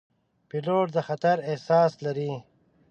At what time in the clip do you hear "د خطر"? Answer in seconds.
0.95-1.37